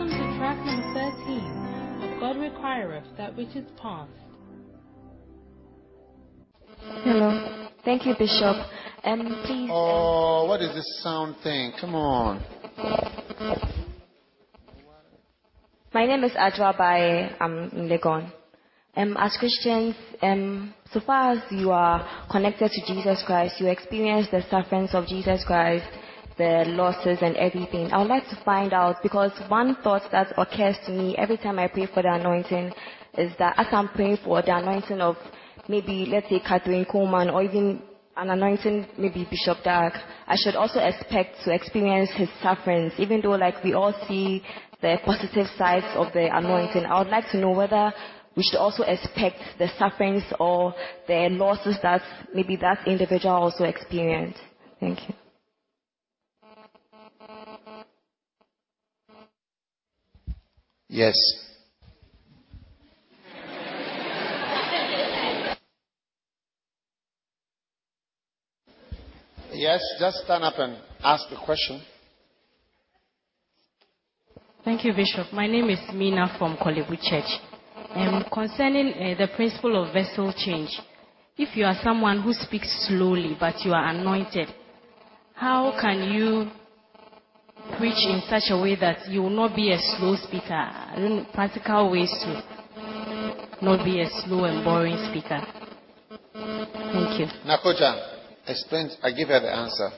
[0.00, 4.10] Welcome to track number 13 of God Requireth That Which Is Past.
[7.04, 7.68] Hello.
[7.84, 8.56] Thank you, Bishop.
[9.04, 9.68] Um, please.
[9.70, 11.74] Oh, what is this sound thing?
[11.78, 12.42] Come on.
[15.92, 18.32] My name is Ajwa by um, Legon.
[18.96, 24.28] Um, as Christians, um, so far as you are connected to Jesus Christ, you experience
[24.30, 25.84] the sufferings of Jesus Christ,
[26.40, 27.92] the losses and everything.
[27.92, 31.58] I would like to find out because one thought that occurs to me every time
[31.58, 32.72] I pray for the anointing
[33.18, 35.16] is that as I'm praying for the anointing of
[35.68, 37.82] maybe, let's say, Kathryn Kuhlman or even
[38.16, 39.92] an anointing, maybe Bishop Dag,
[40.26, 44.42] I should also expect to experience his sufferings, even though like we all see
[44.80, 46.86] the positive sides of the anointing.
[46.86, 47.92] I would like to know whether
[48.34, 50.74] we should also expect the sufferings or
[51.06, 52.00] the losses that
[52.32, 54.40] maybe that individual also experienced.
[54.80, 55.14] Thank you.
[60.92, 61.16] Yes.
[69.52, 71.80] Yes, just stand up and ask the question.
[74.64, 75.32] Thank you, Bishop.
[75.32, 77.38] My name is Mina from Korle Bu Church.
[77.94, 80.76] Um, concerning uh, the principle of vessel change,
[81.38, 84.48] if you are someone who speaks slowly but you are anointed,
[85.34, 86.50] how can you
[87.80, 90.52] preach in such a way that you will not be a slow speaker?
[90.52, 92.44] I know, practical ways to
[93.62, 95.40] not be a slow and boring speaker.
[96.34, 97.26] Thank you.
[97.46, 98.90] Nakoja, explain.
[99.02, 99.88] I give her the answer.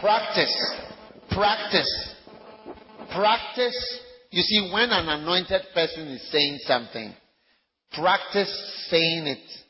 [0.00, 0.56] Practice.
[1.30, 2.14] Practice.
[3.14, 4.00] Practice.
[4.30, 7.12] You see, when an anointed person is saying something,
[7.92, 9.62] practice saying it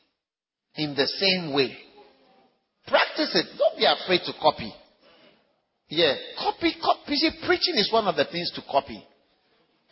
[0.75, 1.75] in the same way.
[2.87, 3.45] Practice it.
[3.57, 4.73] Don't be afraid to copy.
[5.89, 7.15] Yeah, copy, copy.
[7.15, 9.03] See, preaching is one of the things to copy.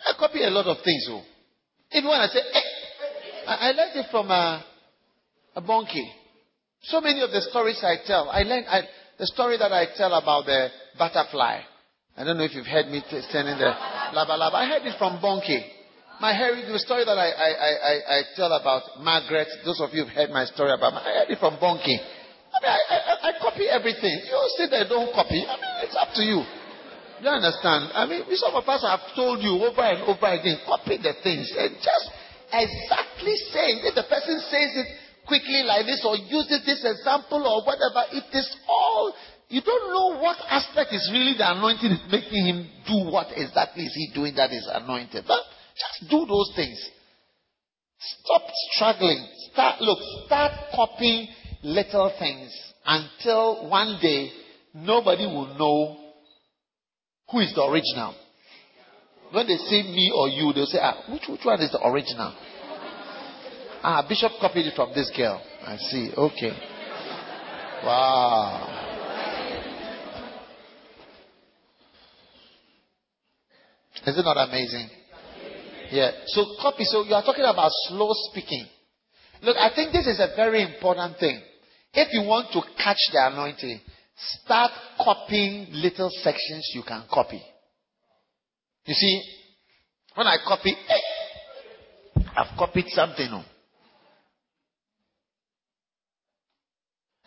[0.05, 1.05] I copy a lot of things.
[1.09, 1.21] Oh.
[1.91, 4.65] Even when I say, eh, I, I learned it from a,
[5.55, 6.09] a donkey.
[6.83, 8.81] So many of the stories I tell, I learned I,
[9.19, 11.61] the story that I tell about the butterfly.
[12.17, 13.71] I don't know if you've heard me t- telling the
[14.15, 14.55] laba laba.
[14.55, 15.61] I heard it from Bonnke.
[16.21, 20.05] My Harry, the story that I, I, I, I, tell about Margaret, those of you
[20.05, 21.97] who've heard my story about, I heard it from Bonnke.
[21.97, 24.29] I mean, I, I, I copy everything.
[24.29, 25.41] You say they don't copy.
[25.41, 26.45] I mean, it's up to you.
[27.25, 27.89] You understand?
[27.97, 31.49] I mean, some of us have told you over and over again, copy the things
[31.57, 32.07] and just
[32.53, 33.81] exactly say.
[33.89, 34.87] If the person says it
[35.25, 39.09] quickly like this or uses this example or whatever, it is all.
[39.49, 43.89] You don't know what aspect is really the anointing is making him do what exactly
[43.89, 45.25] is he doing that is anointed.
[45.25, 45.41] But
[45.75, 46.89] just do those things.
[48.23, 49.27] Stop struggling.
[49.53, 51.27] Start look, start copying
[51.63, 52.51] little things
[52.85, 54.31] until one day
[54.73, 55.97] nobody will know
[57.29, 58.15] who is the original.
[59.31, 62.33] When they say me or you, they'll say, ah, which, which one is the original?
[63.83, 65.41] Ah, Bishop copied it from this girl.
[65.65, 66.11] I see.
[66.15, 66.51] Okay.
[67.83, 68.81] Wow.
[74.05, 74.89] Is it not amazing?
[75.91, 76.11] Yeah.
[76.27, 76.85] So copy.
[76.85, 78.65] So you are talking about slow speaking.
[79.43, 81.41] Look, I think this is a very important thing.
[81.93, 83.81] If you want to catch the anointing,
[84.15, 87.41] start copying little sections you can copy.
[88.85, 89.21] You see,
[90.15, 90.75] when I copy,
[92.35, 93.27] I've copied something.
[93.31, 93.43] oh.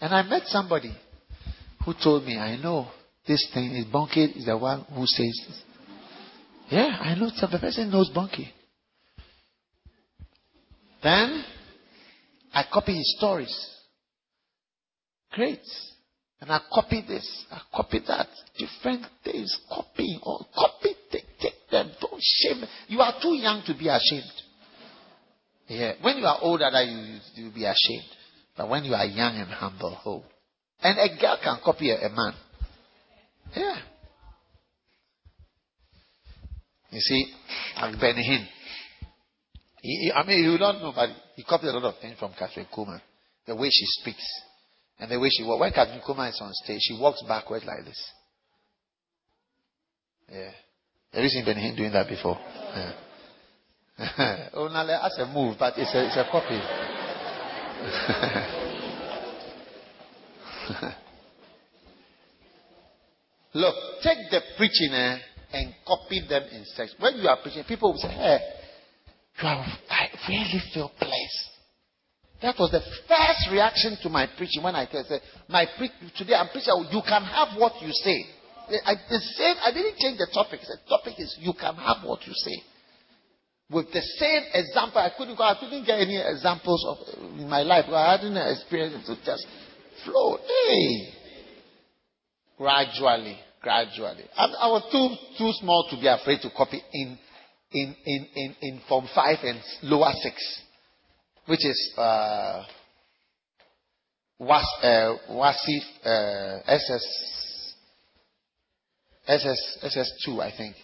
[0.01, 0.95] And I met somebody
[1.85, 2.89] who told me, I know
[3.27, 5.63] this thing is Bonnke is the one who says this.
[6.71, 8.49] Yeah, I know some the person knows Bonnke.
[11.03, 11.45] Then
[12.53, 13.71] I copy his stories.
[15.33, 15.61] Great.
[16.41, 18.29] And I copy this, I copy that.
[18.59, 21.91] Different things, copying, or oh, copy, take, take them.
[22.01, 22.65] Don't shame.
[22.89, 24.33] You are too young to be ashamed.
[25.69, 25.93] Yeah.
[26.03, 28.09] When you are older, that you you'll be ashamed.
[28.57, 30.23] But when you are young and humble, oh.
[30.83, 32.35] And a girl can copy a, a man.
[33.56, 33.77] Yeah.
[36.94, 37.26] You see,
[38.00, 38.46] Benny Hinn.
[39.82, 42.32] He, he- I mean, you don't know, but he copied a lot of things from
[42.32, 43.00] Kathryn Kuhlman.
[43.46, 44.25] The way she speaks.
[45.00, 45.61] And the way she walks.
[45.61, 48.00] When Kathryn Kuhlman is on stage, she walks backwards like this.
[50.31, 50.52] Yeah.
[51.12, 52.38] Have you seen Hinn doing that before?
[52.38, 52.93] Yeah.
[54.55, 56.61] oh, now that's a move, but it's a, it's a copy.
[63.55, 65.19] Look, take the preaching eh,
[65.55, 66.95] and copy them in sex.
[66.99, 68.39] When you are preaching, people will say, hey,
[69.41, 71.55] you are, I really feel blessed.
[72.43, 76.49] That was the first reaction to my preaching when I said, "My pre- today I'm
[76.49, 76.75] preaching.
[76.93, 78.27] You can have what you say."
[78.85, 80.61] I, the same, I didn't change the topic.
[80.61, 82.62] The topic is you can have what you say.
[83.71, 85.41] With the same example, I couldn't.
[85.41, 87.87] I couldn't get any examples of in my life.
[87.89, 89.47] I hadn't experienced it to just
[90.05, 90.37] flow.
[90.37, 91.15] Hey,
[92.59, 94.25] gradually, gradually.
[94.37, 95.08] I, I was too
[95.38, 97.19] too small to be afraid to copy in
[97.72, 100.62] in in in, in form five and lower six
[101.46, 102.64] which is uh,
[104.38, 107.75] was, uh, WASIF uh, SS,
[109.26, 110.76] SS, SS2, I think.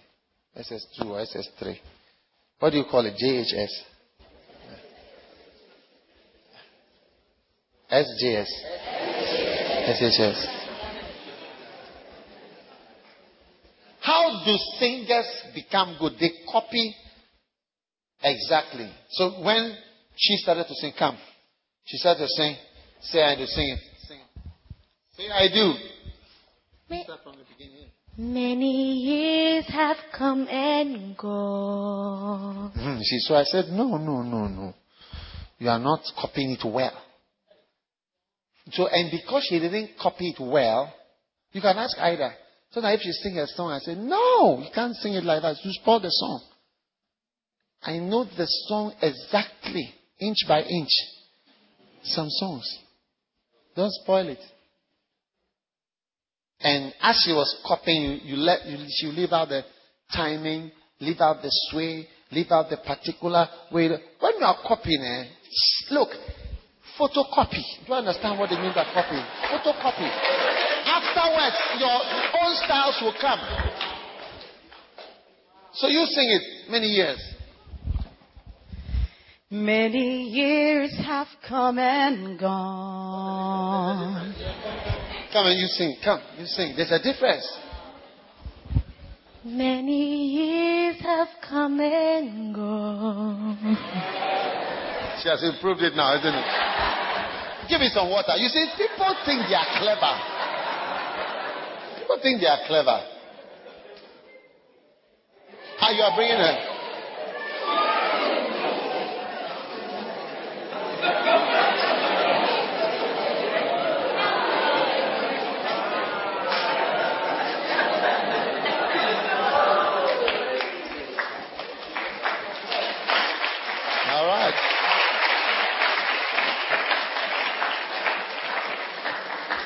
[0.56, 1.78] SS2 or SS3.
[2.58, 3.14] What do you call it?
[3.14, 3.68] JHS?
[7.92, 8.48] SJS?
[9.88, 10.59] SHS.
[14.40, 16.14] How do singers become good?
[16.20, 16.94] They copy
[18.22, 18.90] exactly.
[19.10, 19.76] So when
[20.16, 21.19] she started to sing, Come.
[21.84, 22.56] She started to sing.
[23.02, 23.46] Say I do.
[23.46, 23.78] Sing it.
[24.06, 24.19] Sing
[25.12, 25.75] Say I do.
[27.04, 27.88] Start from the beginning.
[28.16, 32.72] Many years have come and gone.
[32.76, 34.75] Mm, see, so I said, No, no, no, no.
[35.58, 36.98] You are not copying it well.
[38.72, 40.92] So, and because she didn't copy it well,
[41.52, 42.32] you can ask Ida.
[42.72, 45.43] So now if she sing a song, I say, No, you can't sing it like
[45.43, 45.56] that.
[45.64, 46.43] You spoil the song.
[47.82, 50.90] I know the song exactly inch by inch.
[52.05, 52.78] Some songs.
[53.75, 54.38] Don't spoil it.
[56.61, 59.62] And as she was copying, you, you let you, you leave out the
[60.14, 60.70] timing,
[61.00, 63.88] leave out the sway, leave out the particular way.
[63.88, 65.25] When you are copying, eh,
[65.90, 66.11] look,
[66.99, 67.62] photocopy.
[67.87, 69.25] Do you understand what they mean by copying?
[69.50, 70.69] Photocopy.
[71.10, 72.00] Afterwards, your
[72.42, 73.40] own styles will come.
[75.74, 77.18] So you sing it many years.
[79.50, 84.34] Many years have come and gone.
[85.32, 85.96] Come and you sing.
[86.04, 86.74] Come, you sing.
[86.76, 87.58] There's a difference.
[89.44, 93.76] Many years have come and gone.
[95.22, 96.46] She has improved it now, isn't it?
[97.68, 98.36] Give me some water.
[98.36, 100.39] You see, people think they are clever.
[102.10, 103.04] People think they are clever.
[105.80, 106.66] Ah, you are bringing her.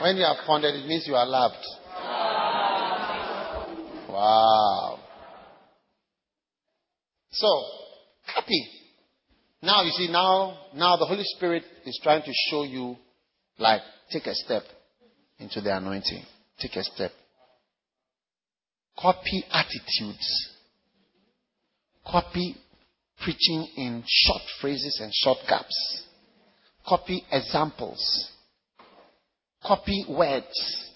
[0.03, 1.65] When you are pondered, it means you are loved.
[4.15, 5.01] Wow.
[7.33, 7.49] So,
[8.33, 8.65] happy.
[9.61, 12.95] Now you see, now, now the Holy Spirit is trying to show you,
[13.59, 13.81] like,
[14.13, 14.63] take a step
[15.41, 16.23] into the anointing.
[16.61, 17.11] Take a step.
[18.97, 20.51] Copy attitudes.
[22.07, 22.55] Copy
[23.21, 26.05] preaching in short phrases and short gaps.
[26.87, 28.31] Copy examples.
[29.67, 30.93] Copy words.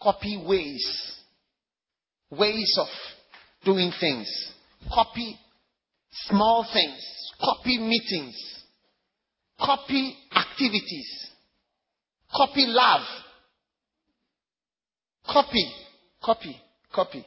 [0.00, 1.13] Copy ways.
[2.38, 2.88] Ways of
[3.64, 4.28] doing things.
[4.92, 5.38] Copy
[6.28, 7.00] small things.
[7.40, 8.36] Copy meetings.
[9.58, 11.30] Copy activities.
[12.34, 13.02] Copy love.
[15.26, 15.70] Copy.
[16.22, 16.56] Copy.
[16.92, 17.24] Copy.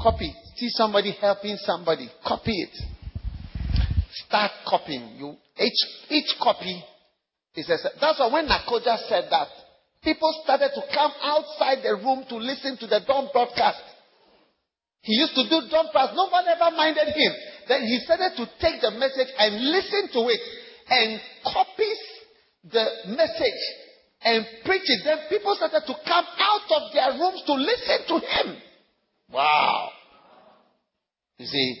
[0.00, 0.34] Copy.
[0.56, 2.08] See somebody helping somebody.
[2.26, 2.76] Copy it.
[4.26, 5.16] Start copying.
[5.18, 6.82] You each each copy
[7.56, 9.48] is a, that's why when Nakoja said that,
[10.04, 13.80] people started to come outside the room to listen to the dawn broadcast.
[15.00, 16.16] He used to do dawn broadcast.
[16.16, 17.32] one ever minded him.
[17.68, 20.40] Then he started to take the message and listen to it
[20.88, 22.00] and copies
[22.70, 23.62] the message
[24.22, 25.00] and preach it.
[25.04, 28.56] Then people started to come out of their rooms to listen to him.
[29.32, 29.90] Wow.
[31.38, 31.76] You see,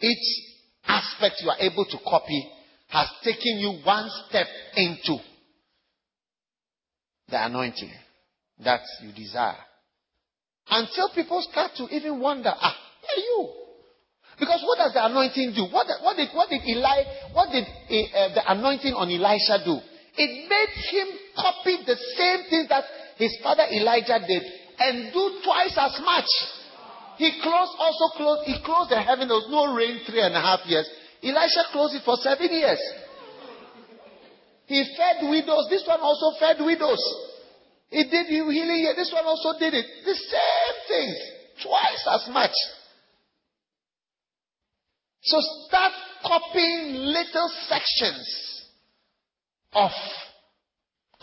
[0.00, 0.26] each
[0.86, 2.50] aspect you are able to copy
[2.88, 4.46] has taken you one step
[4.76, 5.18] into
[7.28, 7.90] the anointing
[8.64, 9.58] that you desire.
[10.70, 13.48] Until people start to even wonder, ah, where are you?
[14.38, 15.64] Because what does the anointing do?
[15.72, 19.78] What, what did, what did Eli, what did uh, the anointing on Elisha do?
[20.16, 22.84] It made him copy the same things that
[23.16, 24.42] his father Elijah did
[24.78, 26.28] and do twice as much.
[27.16, 29.28] He closed, also closed, he closed the heaven.
[29.28, 30.88] There was no rain three and a half years.
[31.22, 32.80] Elisha closed it for seven years.
[34.66, 35.68] He fed widows.
[35.70, 37.02] This one also fed widows.
[37.88, 38.94] He did healing here.
[38.96, 39.86] This one also did it.
[40.04, 41.16] The same things.
[41.62, 42.50] Twice as much.
[45.22, 45.92] So start
[46.24, 48.64] copying little sections
[49.72, 49.90] of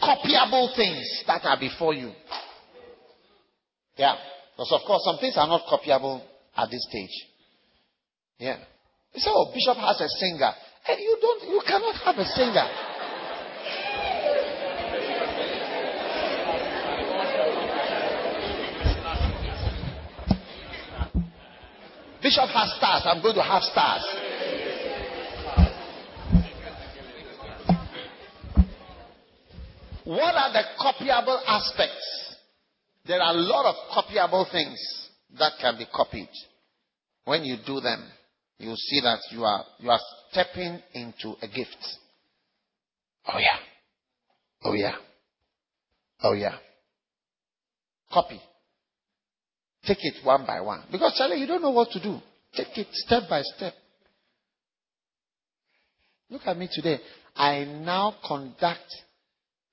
[0.01, 2.11] copyable things that are before you.
[3.97, 4.15] Yeah.
[4.51, 6.21] Because of course some things are not copyable
[6.55, 7.27] at this stage.
[8.39, 8.57] Yeah.
[9.15, 10.51] Say, oh, Bishop has a singer.
[10.87, 12.67] And you don't, you cannot have a singer.
[22.23, 23.03] Bishop has stars.
[23.05, 24.05] I'm going to have stars.
[30.05, 32.35] What are the copyable aspects?
[33.05, 34.79] There are a lot of copyable things
[35.37, 36.29] that can be copied.
[37.25, 38.09] When you do them,
[38.57, 39.99] you see that you are, you are
[40.31, 41.77] stepping into a gift.
[43.27, 43.57] Oh yeah.
[44.63, 44.95] Oh yeah.
[46.21, 46.55] Oh yeah.
[48.11, 48.39] Copy.
[49.85, 50.83] Take it one by one.
[50.91, 52.19] Because Charlie, you don't know what to do.
[52.55, 53.73] Take it step by step.
[56.29, 56.99] Look at me today.
[57.35, 58.85] I now conduct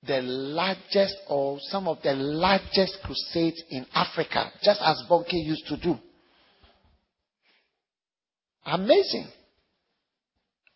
[0.05, 5.77] the largest or some of the largest crusades in Africa, just as Bonnke used to
[5.77, 5.95] do.
[8.65, 9.27] Amazing.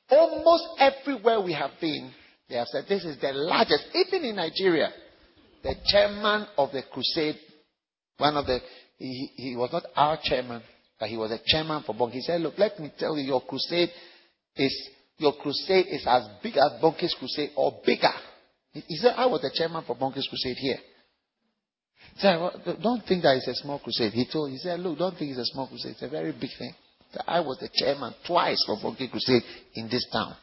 [0.10, 2.12] Almost everywhere we have been,
[2.48, 4.90] they have said this is the largest, even in Nigeria.
[5.64, 7.38] The chairman of the crusade,
[8.18, 8.60] one of the,
[8.98, 10.62] he, he was not our chairman,
[11.00, 12.14] but he was a chairman for Bonnke.
[12.14, 13.90] He said, Look, let me tell you, your crusade
[14.56, 18.12] is your crusade is as big as Bonnke's crusade or bigger.
[18.74, 20.78] He said, I was the chairman for Bonnke's crusade here.
[22.22, 24.12] Don't think that it's a small crusade.
[24.12, 25.92] He told, he said, look, don't think it's a small crusade.
[25.92, 26.74] It's a very big thing.
[27.26, 29.44] I was the chairman twice for Bonnke crusade
[29.76, 30.36] in this town.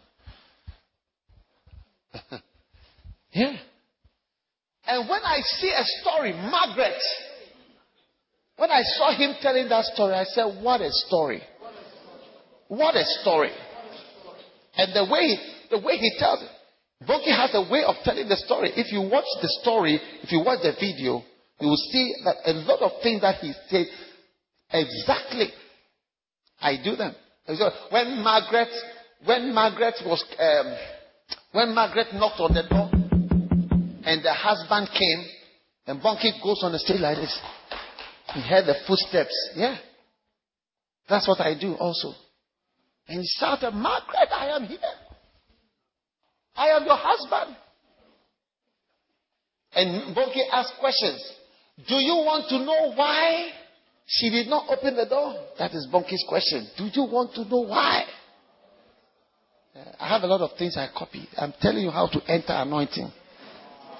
[3.32, 3.56] yeah.
[4.86, 7.00] And when I see a story, Margaret,
[8.56, 11.42] when I saw him telling that story, I said, what a story.
[12.68, 13.50] What a story.
[14.76, 15.36] And the way,
[15.70, 16.48] the way he tells it,
[17.06, 18.70] Bonnke has a way of telling the story.
[18.76, 21.22] If you watch the story, if you watch the video,
[21.60, 23.86] you will see that a lot of things that he said
[24.70, 25.48] exactly.
[26.60, 27.14] I do them.
[27.90, 28.68] When Margaret,
[29.24, 30.76] when Margaret was, um,
[31.52, 32.88] when Margaret knocked on the door,
[34.04, 35.24] and the husband came,
[35.86, 37.38] and Bonnke goes on the stage like this.
[38.34, 39.34] He heard the footsteps.
[39.56, 39.76] Yeah.
[41.08, 42.14] That's what I do also.
[43.08, 44.78] And he shouted, Margaret, I am here.
[46.56, 47.56] I am your husband.
[49.74, 51.32] And Bonnke asked questions.
[51.88, 53.48] Do you want to know why
[54.06, 55.34] she did not open the door?
[55.58, 56.68] That is Bonnke's question.
[56.76, 58.04] Do you want to know why?
[59.98, 61.26] I have a lot of things I copy.
[61.36, 63.10] I'm telling you how to enter anointing.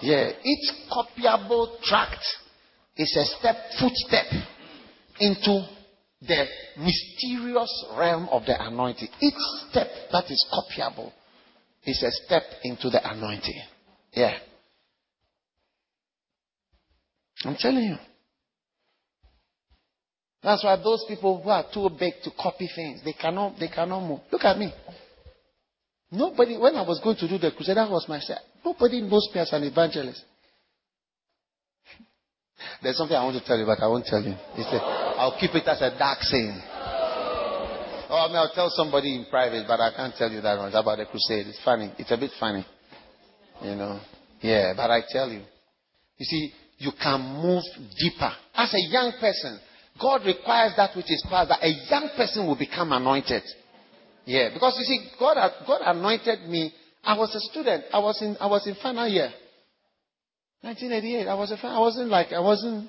[0.03, 0.31] Yeah.
[0.45, 2.23] Each copyable tract
[2.97, 4.27] is a step, footstep
[5.19, 5.67] into
[6.21, 6.45] the
[6.79, 9.09] mysterious realm of the anointing.
[9.21, 9.35] Each
[9.71, 11.13] step that is copyable
[11.85, 13.61] is a step into the anointing.
[14.13, 14.39] Yeah.
[17.45, 17.97] I'm telling you.
[20.43, 24.07] That's why those people who are too big to copy things, they cannot, they cannot
[24.07, 24.21] move.
[24.31, 24.73] Look at me.
[26.11, 28.41] Nobody, when I was going to do the crusade, that was myself.
[28.65, 30.25] Nobody knows me as an evangelist.
[32.83, 34.35] There's something I want to tell you, but I won't tell you.
[35.19, 36.61] I'll keep it as a dark saying.
[38.13, 40.59] Oh, I mean, I'll tell somebody in private, but I can't tell you that.
[40.67, 41.47] It's about the crusade.
[41.47, 41.93] It's funny.
[41.99, 42.67] It's a bit funny.
[43.63, 44.01] You know.
[44.41, 45.43] Yeah, but I tell you.
[46.19, 47.63] You see, you can move
[47.97, 48.33] deeper.
[48.55, 49.59] As a young person,
[50.01, 53.43] God requires that which is past, that a young person will become anointed.
[54.25, 56.73] Yeah, because you see, God, God anointed me.
[57.05, 57.85] I was a student.
[57.93, 59.31] I was in, I was in final year.
[60.63, 61.27] 1988.
[61.27, 62.89] I was a, I wasn't like, I wasn't,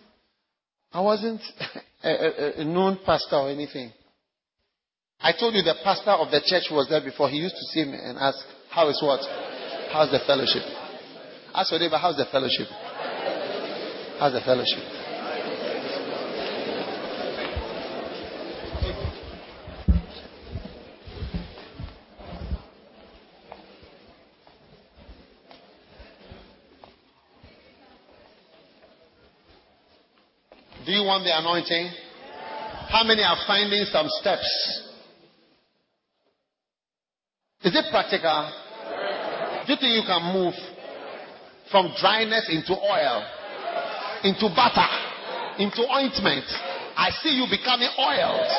[0.92, 1.42] I wasn't
[2.04, 3.92] a, a, a known pastor or anything.
[5.20, 7.30] I told you the pastor of the church was there before.
[7.30, 8.38] He used to see me and ask,
[8.70, 9.22] How is what?
[9.92, 10.64] How's the fellowship?
[11.56, 12.68] Ask neighbor, How's the fellowship?
[14.20, 14.93] How's the fellowship?
[30.86, 31.92] Do you want the anointing?
[32.90, 34.84] How many are finding some steps
[37.64, 38.52] is it practical?
[39.66, 40.54] Do you think you can move
[41.72, 43.24] from dryness into oil,
[44.24, 44.92] into butter,
[45.60, 46.44] into ointment?
[46.98, 48.52] I see you becoming oiled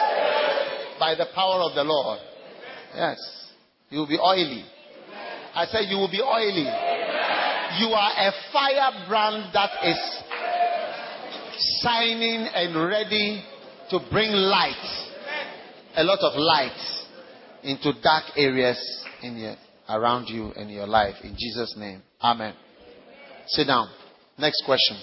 [0.98, 2.18] by the power of the Lord.
[2.96, 3.18] Yes.
[3.90, 4.64] You will be oily.
[5.54, 6.64] I said you will be oily.
[7.76, 10.00] You are a firebrand that is
[11.84, 13.42] shining and ready
[13.90, 15.10] to bring light.
[15.96, 16.76] A lot of light
[17.62, 18.78] into dark areas
[19.22, 19.54] in your,
[19.88, 21.14] around you and your life.
[21.22, 22.02] In Jesus' name.
[22.22, 22.54] Amen.
[23.46, 23.88] Sit down.
[24.38, 24.96] Next question.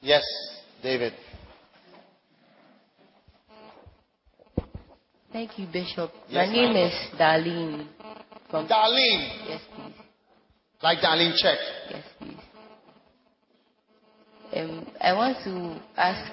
[0.00, 0.22] Yes,
[0.82, 1.12] David.
[5.32, 6.10] Thank you, Bishop.
[6.28, 6.86] Yes, My name ma'am.
[6.86, 7.86] is Darlene.
[8.50, 9.48] From Darlene.
[9.48, 10.03] yes, please.
[10.84, 11.56] Like Darlene Check.
[11.88, 12.36] Yes, please.
[14.52, 16.30] Um, I want to ask.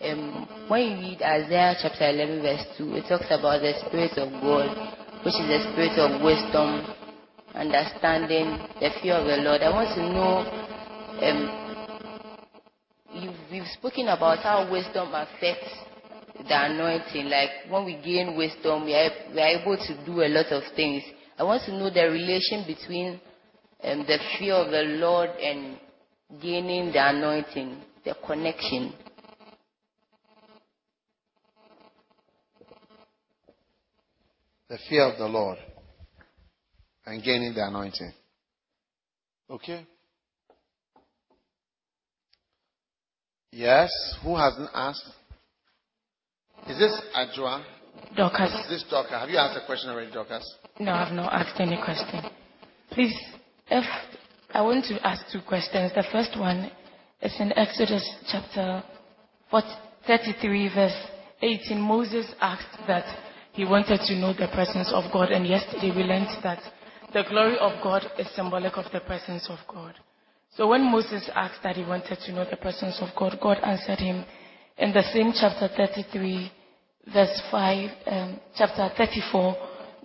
[0.00, 4.32] Um, when you read Isaiah chapter 11, verse 2, it talks about the Spirit of
[4.40, 4.72] God,
[5.20, 6.96] which is the Spirit of wisdom,
[7.52, 9.60] understanding, the fear of the Lord.
[9.60, 10.48] I want to know.
[11.20, 11.40] Um,
[13.12, 15.76] you've, we've spoken about how wisdom affects
[16.40, 17.28] the anointing.
[17.28, 20.62] Like when we gain wisdom, we are, we are able to do a lot of
[20.74, 21.04] things.
[21.38, 23.20] I want to know the relation between
[23.84, 25.78] um, the fear of the Lord and
[26.40, 28.92] gaining the anointing, the connection.
[34.68, 35.58] The fear of the Lord
[37.06, 38.12] and gaining the anointing.
[39.50, 39.86] Okay?
[43.52, 43.90] Yes.
[44.22, 45.04] Who hasn't asked?
[46.68, 47.62] Is this Ajua?
[48.16, 48.52] Dorcas.
[48.64, 49.12] Is this Dorcas?
[49.12, 50.56] Have you asked a question already, Dorcas?
[50.80, 52.30] No, I've not asked any question.
[52.90, 53.14] Please,
[53.70, 53.84] if
[54.54, 55.90] I want to ask two questions.
[55.96, 56.70] The first one
[57.20, 58.84] is in Exodus chapter
[59.50, 59.66] 40
[60.06, 61.06] 33, verse
[61.42, 61.80] 18.
[61.80, 63.04] Moses asked that
[63.52, 66.60] he wanted to know the presence of God, and yesterday we learned that
[67.12, 69.94] the glory of God is symbolic of the presence of God.
[70.56, 73.98] So when Moses asked that he wanted to know the presence of God, God answered
[73.98, 74.24] him
[74.78, 76.52] in the same chapter 33,
[77.12, 79.56] verse 5, um, chapter 34,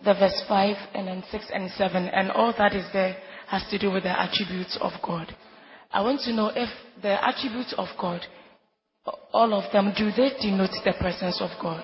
[0.05, 2.07] the verse 5, and then 6 and 7.
[2.07, 3.15] And all that is there
[3.49, 5.35] has to do with the attributes of God.
[5.91, 6.69] I want to know if
[7.01, 8.21] the attributes of God,
[9.33, 11.83] all of them, do they denote the presence of God?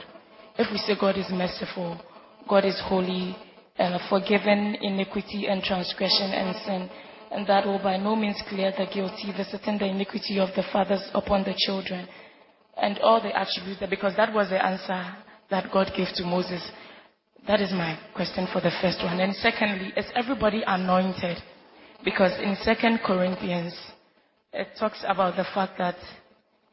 [0.59, 1.99] If we say God is merciful,
[2.47, 3.35] God is holy,
[3.79, 6.89] uh, forgiven iniquity and transgression and sin,
[7.31, 11.01] and that will by no means clear the guilty, visiting the iniquity of the fathers
[11.15, 12.07] upon the children,
[12.77, 15.15] and all the attributes, because that was the answer
[15.49, 16.61] that God gave to Moses.
[17.47, 19.19] That is my question for the first one.
[19.19, 21.37] And secondly, is everybody anointed?
[22.05, 23.73] Because in Second Corinthians,
[24.53, 25.95] it talks about the fact that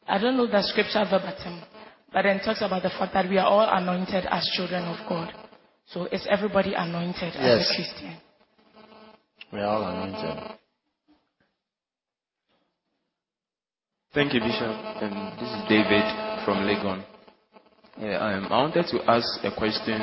[0.07, 1.63] I don't know the scripture verbatim,
[2.13, 4.99] but then it talks about the fact that we are all anointed as children of
[5.09, 5.33] God.
[5.87, 8.17] So is everybody anointed as a Christian?
[9.53, 10.59] We are all anointed.
[14.13, 14.69] Thank you, Bishop.
[15.01, 16.05] Um, this is David
[16.45, 17.03] from Legon.
[17.99, 20.01] Yeah, um, I wanted to ask a question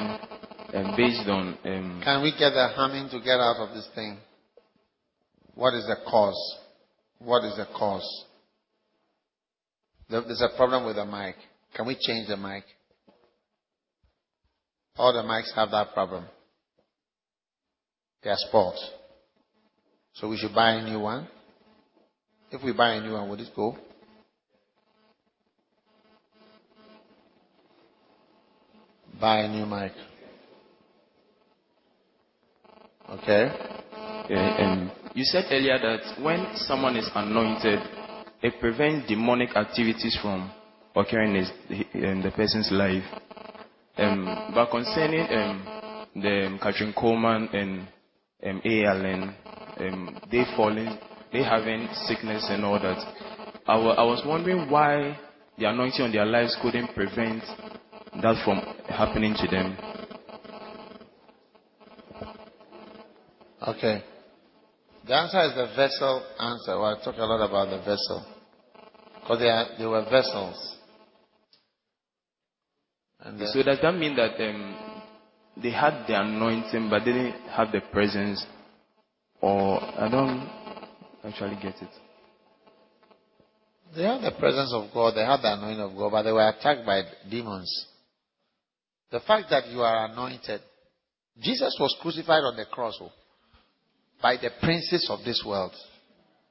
[0.74, 1.56] um, based on.
[1.64, 4.18] Um, Can we get the humming to get out of this thing?
[5.60, 6.56] What is the cause?
[7.18, 8.26] What is the cause?
[10.10, 11.36] There's a problem with the mic.
[11.76, 12.64] Can we change the mic?
[14.96, 16.24] All the mics have that problem.
[18.24, 18.80] They are spoiled.
[20.14, 21.28] So we should buy a new one.
[22.52, 23.76] If we buy a new one, would it go?
[29.20, 29.92] Buy a new mic.
[33.10, 33.79] Okay?
[34.30, 37.80] Yeah, um, you said earlier that when someone is anointed,
[38.44, 40.52] it prevents demonic activities from
[40.96, 43.04] occurring in, in the person's life.
[43.98, 45.66] Um, but concerning um,
[46.16, 47.88] the um, Kathryn Kuhlman and
[48.46, 49.34] um, ALN,
[49.80, 50.98] um, they falling,
[51.34, 52.98] they having sickness and all that.
[53.68, 55.18] I wa- I was wondering why
[55.58, 57.44] the anointing on their lives couldn't prevent
[58.22, 59.76] that from happening to them.
[63.68, 64.04] Okay.
[65.08, 66.78] The answer is the vessel answer.
[66.78, 68.26] Well, I talk a lot about the vessel.
[69.22, 70.78] Because they, are, they were vessels.
[73.22, 75.02] And So does that mean that um,
[75.62, 78.46] they had the anointing but they didn't have the presence?
[79.42, 80.50] Or I don't
[81.24, 81.90] actually get it.
[83.96, 86.48] they had the presence of God, they had the anointing of God, but they were
[86.48, 87.88] attacked by demons.
[89.12, 90.62] The fact that you are anointed,
[91.42, 93.12] Jesus was crucified on the cross oh,
[94.22, 95.74] by the princes of this world.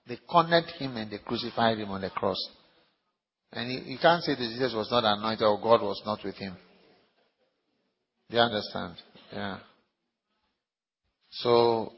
[0.07, 2.39] They cornered him and they crucified him on the cross.
[3.53, 6.57] And you, can't say that Jesus was not anointed or God was not with him.
[8.31, 8.95] Do you understand?
[9.33, 9.59] Yeah.
[11.31, 11.93] So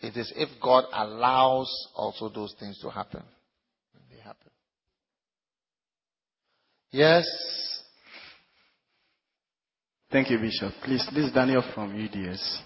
[0.00, 3.22] it is if God allows also those things to happen.
[4.10, 4.50] They happen.
[6.90, 7.26] Yes.
[10.10, 10.72] Thank you, Bishop.
[10.84, 12.62] Please, this is Daniel from UDS.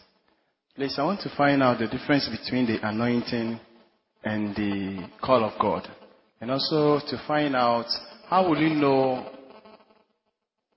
[0.77, 3.59] Please, I want to find out the difference between the anointing
[4.23, 5.89] and the call of God.
[6.41, 7.87] And also to find out
[8.29, 9.31] how will you know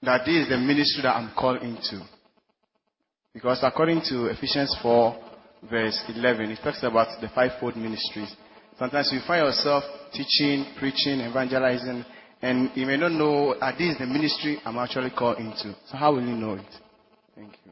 [0.01, 2.03] that this is the ministry that I'm called into?
[3.33, 5.15] Because according to Ephesians 4,
[5.69, 8.35] verse 11, it talks about the fivefold ministries.
[8.79, 12.03] Sometimes you find yourself teaching, preaching, evangelizing,
[12.41, 15.75] and you may not know that this is the ministry I'm actually called into.
[15.85, 16.65] So how will you know it?
[17.35, 17.71] Thank you.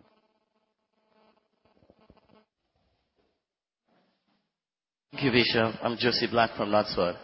[5.12, 5.76] Thank you, Bishop.
[5.84, 7.17] I'm Josie Black from Knoxford.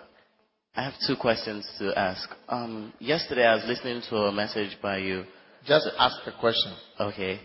[0.75, 2.29] I have two questions to ask.
[2.49, 5.23] Um, yesterday, I was listening to a message by you.
[5.65, 6.75] Just ask the question.
[6.99, 7.39] Okay.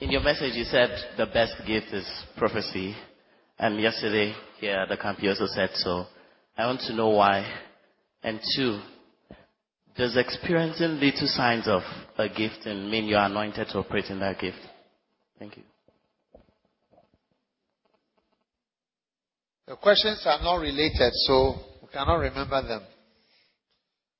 [0.00, 2.94] In your message, you said the best gift is prophecy.
[3.58, 6.04] And yesterday, here at the camp, you also said so.
[6.58, 7.50] I want to know why.
[8.22, 8.80] And two,
[9.96, 11.80] does experiencing little signs of
[12.18, 14.58] a gift mean you are anointed to operate in that gift?
[15.38, 15.62] Thank you.
[19.70, 22.82] The questions are not related, so we cannot remember them.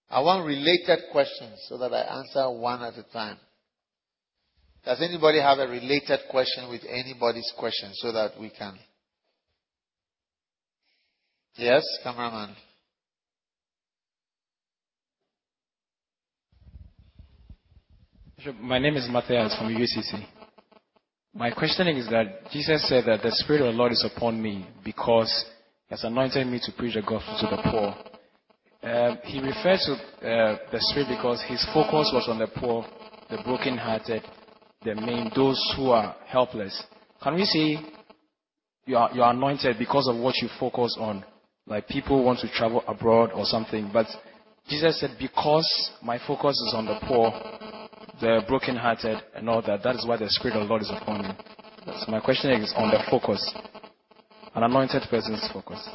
[0.09, 3.37] I want related questions so that I answer one at a time.
[4.85, 8.79] Does anybody have a related question with anybody's question so that we can?
[11.57, 12.55] Yes, cameraman.
[18.61, 20.40] My name is Matthias from UCC.
[21.35, 24.67] My questioning is that Jesus said that the Spirit of the Lord is upon me
[24.85, 25.33] because
[25.89, 27.95] He has anointed me to preach the gospel to the poor.
[28.83, 32.85] Uh, he referred to uh, the Spirit because His focus was on the poor,
[33.31, 34.23] the brokenhearted,
[34.85, 36.83] the main, those who are helpless.
[37.23, 37.79] Can we say
[38.87, 41.25] you are, you are anointed because of what you focus on?
[41.67, 43.91] Like people want to travel abroad or something.
[43.93, 44.07] But
[44.69, 47.31] Jesus said, because my focus is on the poor,
[48.21, 49.83] the brokenhearted and all that.
[49.83, 51.35] That is why the Spirit of the Lord is upon me.
[51.87, 53.41] So my question is on the focus.
[54.55, 55.89] An anointed person's focus.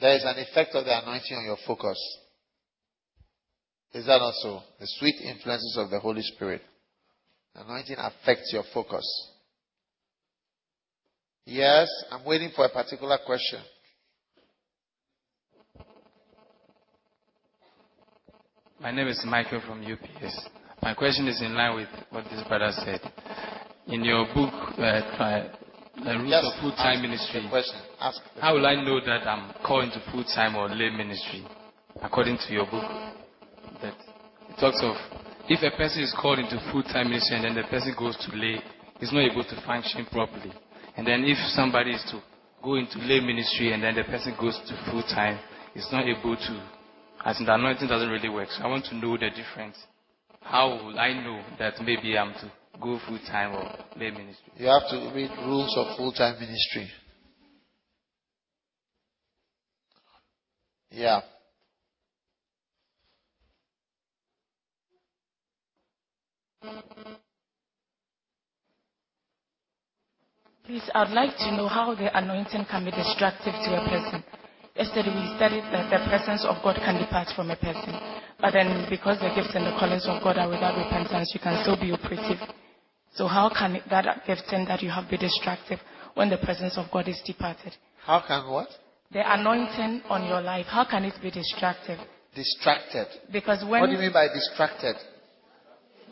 [0.00, 1.98] There is an effect of the anointing on your focus.
[3.94, 6.62] Is that also the sweet influences of the Holy Spirit?
[7.54, 9.04] Anointing affects your focus.
[11.44, 13.60] Yes, I'm waiting for a particular question.
[18.82, 20.48] My name is Michael from UPS.
[20.82, 23.00] My question is in line with what this brother said.
[23.86, 25.46] In your book, uh,
[26.02, 27.78] The Rules Yes, of Full Time ask Ministry, the question.
[28.00, 31.46] Ask the how will I know that I'm called into full time or lay ministry?
[32.02, 32.82] According to your book,
[33.82, 33.94] that
[34.50, 34.96] it talks of
[35.48, 38.34] if a person is called into full time ministry and then the person goes to
[38.34, 38.58] lay,
[38.98, 40.50] he's not able to function properly.
[40.96, 42.18] And then if somebody is to
[42.64, 45.38] go into lay ministry and then the person goes to full time,
[45.72, 46.54] he's not able to,
[47.24, 48.48] as in the anointing doesn't really work.
[48.50, 49.76] So I want to know the difference.
[50.40, 54.52] How will I know that maybe I'm to go full time or lay ministry?
[54.56, 56.90] You have to read rules of full time ministry.
[60.90, 61.20] Yeah.
[70.64, 74.24] Please, I'd like to know how the anointing can be destructive to a person.
[74.82, 77.94] Yesterday we studied that the presence of God can depart from a person.
[78.40, 81.62] But then because the gifts and the callings of God are without repentance, you can
[81.62, 82.42] still be operative.
[83.14, 85.78] So how can that gifting that you have be destructive
[86.14, 87.72] when the presence of God is departed?
[88.04, 88.66] How can what?
[89.12, 92.00] The anointing on your life, how can it be destructive?
[92.34, 93.06] Distracted.
[93.30, 94.96] Because when What do you mean by distracted?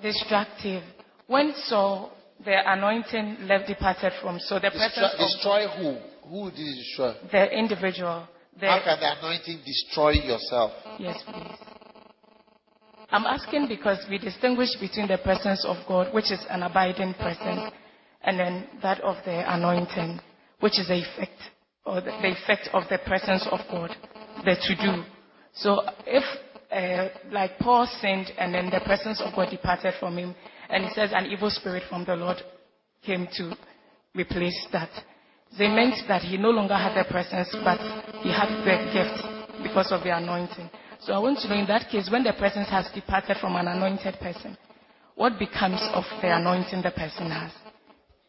[0.00, 0.84] destructive,
[1.26, 2.12] when Saul,
[2.44, 5.96] the anointing left departed from So the Destroy, presence of destroy who?
[6.30, 7.14] Who did destroy?
[7.32, 10.72] the individual, the, How can the anointing destroy yourself?
[10.98, 11.70] Yes, please.
[13.12, 17.72] I'm asking because we distinguish between the presence of God, which is an abiding presence,
[18.22, 20.20] and then that of the anointing,
[20.60, 21.40] which is the effect,
[21.84, 23.90] or the, the effect of the presence of God,
[24.44, 25.02] the to do.
[25.54, 26.22] So if,
[26.70, 30.34] uh, like Paul sinned and then the presence of God departed from him,
[30.68, 32.36] and he says an evil spirit from the Lord
[33.04, 33.56] came to
[34.14, 34.90] replace that.
[35.58, 37.78] They meant that he no longer had the presence, but
[38.22, 40.70] he had the gift because of the anointing.
[41.00, 43.68] So I want to know in that case, when the presence has departed from an
[43.68, 44.56] anointed person,
[45.14, 47.52] what becomes of the anointing the person has?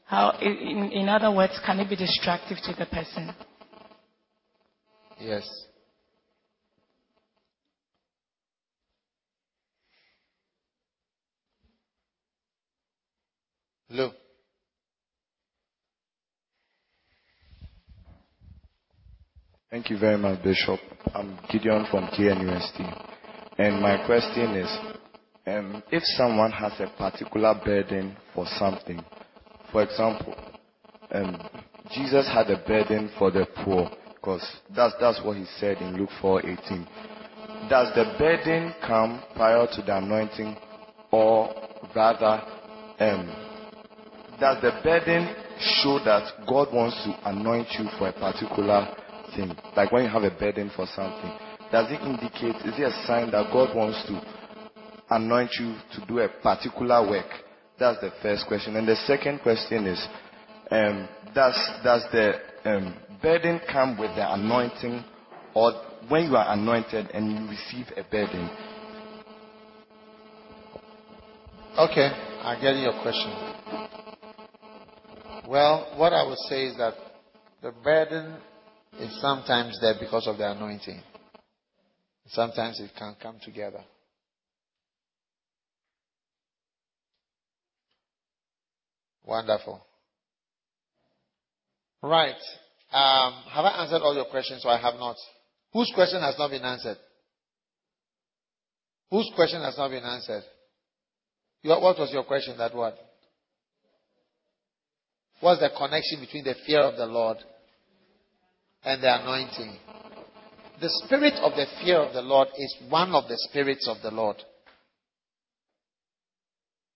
[0.05, 3.33] How, in, in other words, can it be destructive to the person?
[5.19, 5.47] Yes.
[13.89, 14.20] Look.
[19.71, 20.81] Thank you very much, Bishop.
[21.15, 22.81] I'm Gideon from KNUST.
[23.57, 24.67] And my question is,
[25.47, 29.01] um, if someone has a particular burden for something,
[29.71, 30.35] for example,
[31.11, 31.41] um,
[31.89, 36.09] Jesus had a burden for the poor, because that's, that's what he said in Luke
[36.21, 37.69] 4:18.
[37.69, 40.57] does the burden come prior to the anointing,
[41.11, 41.49] or
[41.95, 42.43] rather,
[42.99, 43.25] um,
[44.37, 45.33] does the burden
[45.81, 48.97] show that God wants to anoint you for a particular
[49.35, 49.55] thing?
[49.75, 51.31] Like when you have a burden for something,
[51.71, 54.21] does it indicate, is it a sign that God wants to
[55.09, 57.27] anoint you to do a particular work?
[57.79, 58.75] That's the first question.
[58.75, 60.07] And the second question is,
[60.69, 62.33] um, does, does the
[62.65, 65.03] um, burden come with the anointing
[65.53, 65.73] or
[66.07, 68.49] when you are anointed and you receive a burden?
[71.77, 72.09] Okay,
[72.43, 73.31] I get your question.
[75.47, 76.93] Well, what I would say is that
[77.61, 78.37] the burden
[78.99, 81.01] is sometimes there because of the anointing.
[82.27, 83.83] Sometimes it can come together.
[89.25, 89.81] Wonderful.
[92.01, 92.35] Right.
[92.91, 95.15] Um, have I answered all your questions or I have not?
[95.73, 96.97] Whose question has not been answered?
[99.09, 100.43] Whose question has not been answered?
[101.63, 102.57] Your, what was your question?
[102.57, 102.97] That what?
[105.39, 107.37] What's the connection between the fear of the Lord
[108.83, 109.77] and the anointing?
[110.81, 114.11] The spirit of the fear of the Lord is one of the spirits of the
[114.11, 114.37] Lord.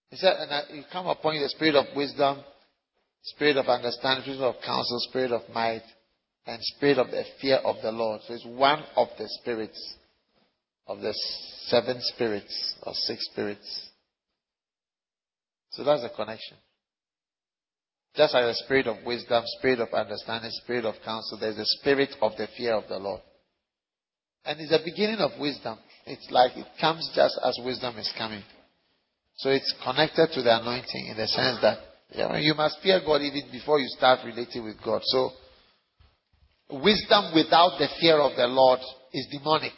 [0.09, 2.43] He said, and uh, you come upon you the spirit of wisdom,
[3.23, 5.83] spirit of understanding, spirit of counsel, spirit of might,
[6.47, 8.21] and spirit of the fear of the Lord.
[8.27, 9.95] So it's one of the spirits
[10.87, 11.13] of the
[11.67, 13.89] seven spirits or six spirits.
[15.71, 16.57] So that's the connection.
[18.15, 22.15] Just like the spirit of wisdom, spirit of understanding, spirit of counsel, there's the spirit
[22.21, 23.21] of the fear of the Lord.
[24.45, 25.77] And it's the beginning of wisdom.
[26.05, 28.43] It's like it comes just as wisdom is coming.
[29.37, 31.79] So it's connected to the anointing in the sense that
[32.11, 35.01] you, know, you must fear God even before you start relating with God.
[35.03, 35.31] So
[36.69, 38.79] wisdom without the fear of the Lord
[39.11, 39.73] is demonic.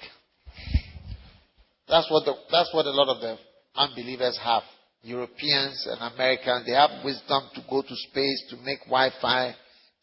[1.88, 3.38] That's what the, that's what a lot of the
[3.76, 4.64] unbelievers have.
[5.02, 9.56] Europeans and Americans, they have wisdom to go to space, to make Wi-Fi,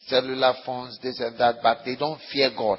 [0.06, 2.78] cellular phones, this and that, but they don't fear God.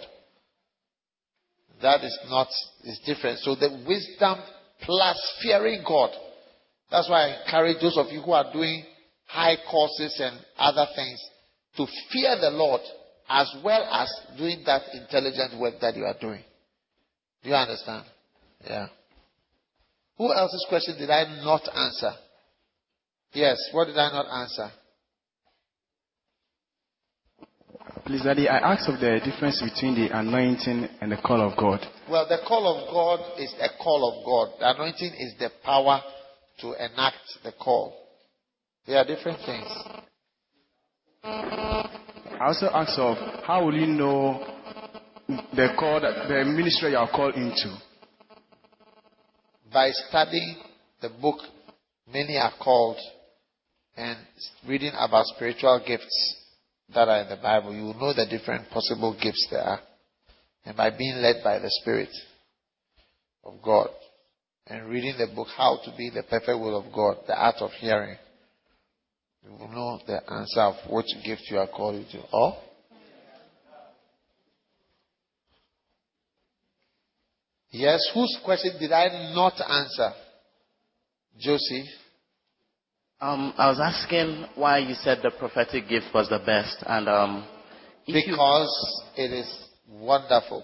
[1.82, 2.48] That is not,
[2.84, 3.40] is different.
[3.40, 4.40] So the wisdom
[4.82, 6.12] plus fearing God.
[6.90, 8.86] That's why I encourage those of you who are doing
[9.28, 11.20] high courses and other things
[11.78, 12.82] to fear the Lord
[13.28, 16.44] as well as doing that intelligent work that you are doing.
[17.44, 18.06] Do you understand?
[18.64, 18.88] Yeah.
[20.18, 22.14] Who else's question did I not answer?
[23.34, 24.72] Yes, what did I not answer?
[28.06, 31.80] Please, Daddy, I asked of the difference between the anointing and the call of God.
[32.10, 34.60] Well, the call of God is a call of God.
[34.60, 36.02] The anointing is the power
[36.60, 37.94] to enact the call.
[38.88, 39.68] They are different things.
[41.24, 44.46] I also asked of how will you know
[45.28, 47.76] the call that the ministry you are called into?
[49.76, 50.56] By studying
[51.02, 51.36] the book
[52.10, 52.96] many are called
[53.98, 54.18] and
[54.66, 56.38] reading about spiritual gifts
[56.94, 59.82] that are in the Bible, you will know the different possible gifts there are.
[60.64, 62.08] And by being led by the Spirit
[63.44, 63.90] of God
[64.68, 67.72] and reading the book How to Be the Perfect Will of God, the art of
[67.72, 68.16] hearing,
[69.44, 72.22] you will know the answer of which gift you are called to.
[72.32, 72.56] Or
[77.76, 80.12] Yes, whose question did I not answer?
[81.38, 81.84] Josie?
[83.20, 87.46] Um, I was asking why you said the prophetic gift was the best, and um,
[88.08, 89.26] because you...
[89.26, 90.64] it is wonderful,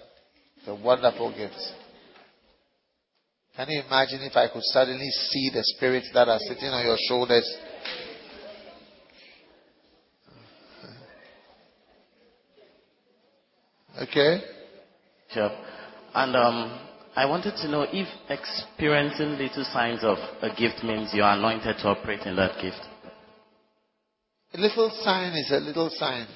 [0.64, 1.60] the wonderful gift.
[3.56, 6.96] Can you imagine if I could suddenly see the spirits that are sitting on your
[7.08, 7.46] shoulders?
[14.00, 14.40] Okay.
[15.30, 15.50] Sure.
[16.14, 21.22] And um, I wanted to know if experiencing little signs of a gift means you
[21.22, 22.80] are anointed to operate in that gift.
[24.54, 26.26] A little sign is a little sign.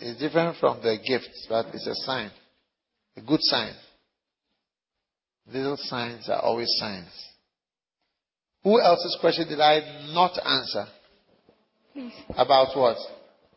[0.00, 2.32] It's different from the gifts, but it's a sign.
[3.16, 3.74] A good sign.
[5.52, 7.12] Little signs are always signs.
[8.64, 10.86] Who else's question did I not answer?
[11.92, 12.12] Please.
[12.36, 12.96] About what?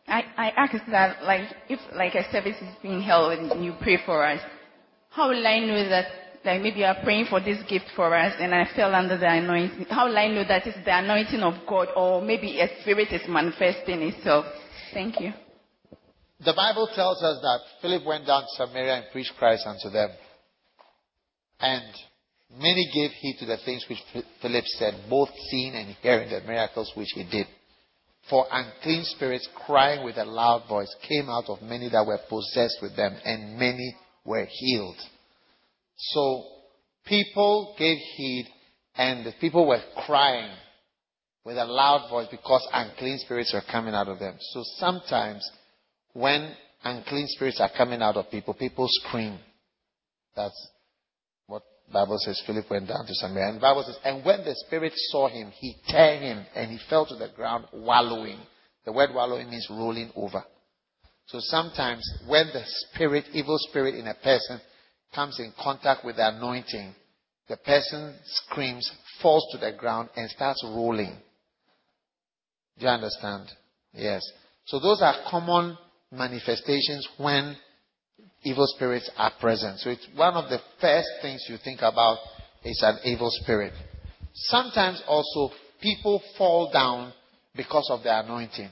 [0.06, 3.98] I, I asked that, like, if like a service is being held and you pray
[4.06, 4.40] for us,
[5.10, 6.06] how will I know that
[6.48, 9.28] like maybe you are praying for this gift for us and I fell under the
[9.28, 9.84] anointing.
[9.90, 13.20] How will I know that it's the anointing of God or maybe a spirit is
[13.28, 14.46] manifesting itself?
[14.94, 15.32] Thank you.
[16.40, 20.08] The Bible tells us that Philip went down to Samaria and preached Christ unto them.
[21.60, 21.84] And
[22.56, 23.98] many gave heed to the things which
[24.40, 27.46] Philip said, both seeing and hearing the miracles which he did.
[28.30, 32.78] For unclean spirits crying with a loud voice came out of many that were possessed
[32.80, 34.96] with them, and many were healed.
[35.98, 36.44] So
[37.04, 38.48] people gave heed
[38.94, 40.50] and the people were crying
[41.44, 44.36] with a loud voice because unclean spirits were coming out of them.
[44.52, 45.48] So sometimes
[46.12, 49.38] when unclean spirits are coming out of people, people scream.
[50.36, 50.68] That's
[51.46, 52.40] what Bible says.
[52.46, 53.50] Philip went down to Samaria.
[53.50, 57.06] And Bible says, and when the spirit saw him, he turned him and he fell
[57.06, 58.38] to the ground wallowing.
[58.84, 60.44] The word wallowing means rolling over.
[61.26, 64.60] So sometimes when the spirit, evil spirit in a person
[65.14, 66.94] comes in contact with the anointing,
[67.48, 68.90] the person screams,
[69.22, 71.16] falls to the ground, and starts rolling.
[72.78, 73.48] Do you understand?
[73.92, 74.22] Yes.
[74.66, 75.76] So those are common
[76.12, 77.56] manifestations when
[78.42, 79.80] evil spirits are present.
[79.80, 82.18] So it's one of the first things you think about
[82.64, 83.72] is an evil spirit.
[84.34, 87.12] Sometimes also people fall down
[87.56, 88.70] because of the anointing.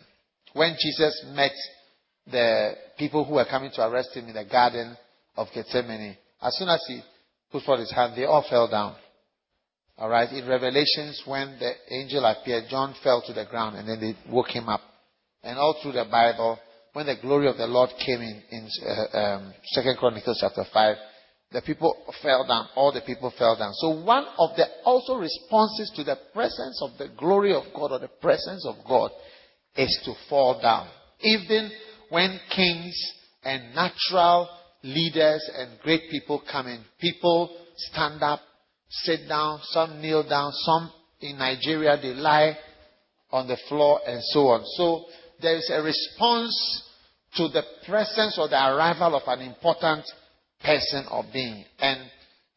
[0.53, 1.53] When Jesus met
[2.31, 4.97] the people who were coming to arrest him in the garden
[5.37, 7.01] of Gethsemane, as soon as he
[7.51, 8.97] put forth his hand, they all fell down.
[9.99, 10.31] All right.
[10.31, 14.49] In Revelations, when the angel appeared, John fell to the ground and then they woke
[14.49, 14.83] him up.
[15.43, 16.59] And all through the Bible,
[16.93, 20.97] when the glory of the Lord came in in uh, um, Second Chronicles chapter five,
[21.53, 22.69] the people fell down.
[22.75, 23.73] All the people fell down.
[23.75, 27.99] So one of the also responses to the presence of the glory of God or
[27.99, 29.11] the presence of God
[29.77, 30.89] is to fall down.
[31.21, 31.71] Even
[32.11, 33.13] when kings
[33.45, 34.49] and natural
[34.87, 38.41] leaders and great people come in, people stand up
[38.89, 42.57] sit down, some kneel down, some in Nigeria they lie
[43.31, 44.65] on the floor and so on.
[44.77, 45.05] So
[45.41, 46.83] there is a response
[47.37, 50.05] to the presence or the arrival of an important
[50.63, 51.65] person or being.
[51.79, 52.01] And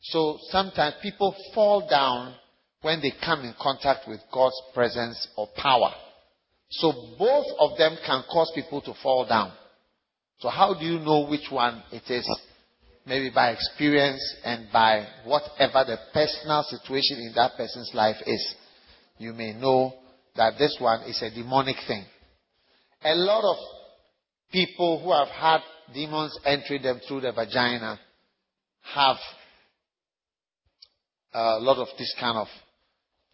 [0.01, 2.35] so sometimes people fall down
[2.81, 5.91] when they come in contact with God's presence or power.
[6.69, 9.51] So both of them can cause people to fall down.
[10.39, 12.27] So how do you know which one it is?
[13.09, 18.55] maybe by experience and by whatever the personal situation in that person's life is,
[19.17, 19.93] you may know
[20.35, 22.05] that this one is a demonic thing.
[23.03, 23.57] A lot of
[24.51, 25.61] people who have had
[25.93, 27.99] demons entering them through the vagina
[28.93, 29.17] have
[31.33, 32.47] a lot of this kind of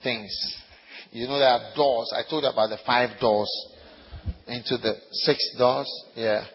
[0.02, 0.32] things.
[1.12, 2.14] You know, there are doors.
[2.16, 3.52] I told you about the five doors
[4.48, 5.92] into the six doors.
[6.16, 6.46] Yeah.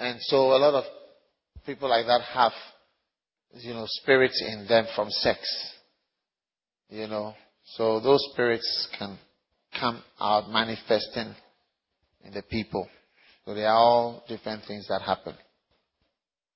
[0.00, 0.84] And so a lot of
[1.66, 2.52] people like that have,
[3.54, 5.38] you know, spirits in them from sex.
[6.88, 7.34] You know,
[7.76, 9.18] so those spirits can
[9.78, 11.34] come out manifesting
[12.24, 12.88] in the people.
[13.44, 15.34] So they are all different things that happen.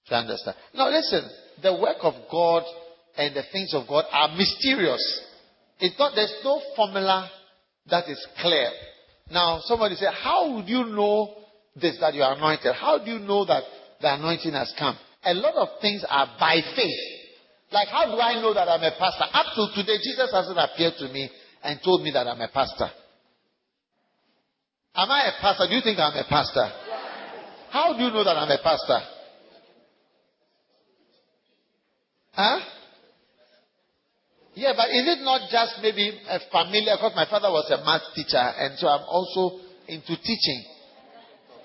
[0.09, 0.57] Do you understand?
[0.75, 1.29] Now listen,
[1.63, 2.63] the work of God
[3.17, 5.23] and the things of God are mysterious.
[5.81, 7.31] It's not, there's no formula
[7.91, 8.71] that is clear.
[9.31, 11.44] Now, somebody said, How would you know
[11.77, 12.75] this that you are anointed?
[12.75, 13.63] How do you know that
[14.05, 14.97] the anointing has come.
[15.25, 17.01] A lot of things are by faith.
[17.73, 19.25] Like, how do I know that I'm a pastor?
[19.33, 21.31] Up to today, Jesus hasn't appeared to me
[21.65, 22.93] and told me that I'm a pastor.
[24.95, 25.67] Am I a pastor?
[25.69, 26.69] Do you think I'm a pastor?
[27.71, 29.01] How do you know that I'm a pastor?
[32.33, 32.61] Huh?
[34.55, 36.95] Yeah, but is it not just maybe a familiar?
[36.95, 39.59] Because my father was a math teacher, and so I'm also
[39.89, 40.74] into teaching.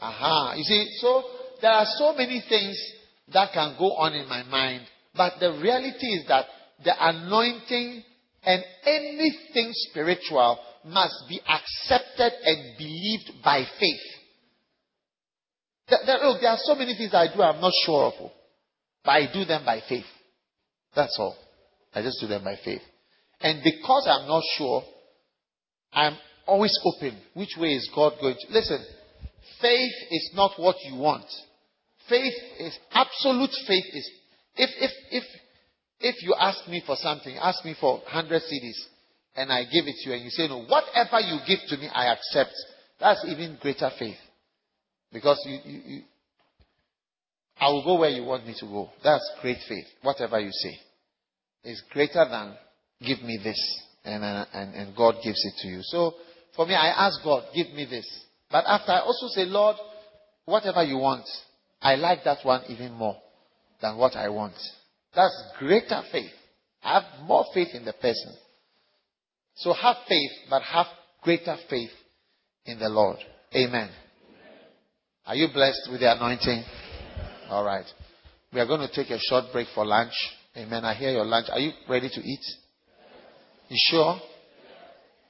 [0.01, 0.53] Aha.
[0.55, 1.23] You see, so
[1.61, 2.77] there are so many things
[3.33, 4.81] that can go on in my mind,
[5.15, 6.45] but the reality is that
[6.83, 8.03] the anointing
[8.43, 13.99] and anything spiritual must be accepted and believed by faith.
[15.89, 18.31] There, there, look, there are so many things I do I'm not sure of, oh,
[19.03, 20.05] but I do them by faith.
[20.95, 21.35] That's all.
[21.93, 22.81] I just do them by faith.
[23.41, 24.83] And because I'm not sure,
[25.91, 27.17] I'm always open.
[27.33, 28.53] Which way is God going to?
[28.53, 28.83] Listen,
[29.61, 31.25] faith is not what you want.
[32.07, 34.09] Faith is absolute faith is
[34.55, 35.23] if if if
[36.01, 38.77] if you ask me for something, ask me for hundred cedis,
[39.35, 41.87] and I give it to you, and you say no, whatever you give to me,
[41.93, 42.53] I accept.
[42.99, 44.17] That's even greater faith,
[45.13, 46.01] because you, you, you
[47.61, 48.89] I will go where you want me to go.
[49.03, 49.85] That's great faith.
[50.01, 50.77] Whatever you say
[51.63, 52.55] is greater than
[53.05, 55.79] give me this, and, and and God gives it to you.
[55.83, 56.13] So
[56.55, 58.07] for me, I ask God, give me this.
[58.51, 59.75] But after I also say, Lord,
[60.45, 61.25] whatever you want,
[61.81, 63.17] I like that one even more
[63.81, 64.55] than what I want.
[65.15, 66.31] That's greater faith.
[66.83, 68.33] I have more faith in the person.
[69.55, 70.87] So have faith, but have
[71.21, 71.91] greater faith
[72.65, 73.17] in the Lord.
[73.55, 73.89] Amen.
[75.25, 76.63] Are you blessed with the anointing?
[77.49, 77.85] All right.
[78.53, 80.13] We are going to take a short break for lunch.
[80.57, 80.83] Amen.
[80.85, 81.47] I hear your lunch.
[81.51, 82.43] Are you ready to eat?
[83.69, 84.19] You sure?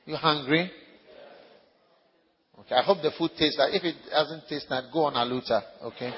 [0.06, 0.72] You hungry?
[2.72, 3.74] I hope the food tastes like.
[3.74, 5.62] If it doesn't taste like, go on a Aluta.
[5.84, 6.14] Okay.